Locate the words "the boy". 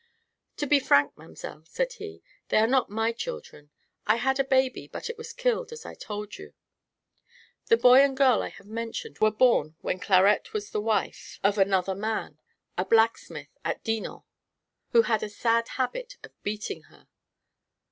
7.67-7.99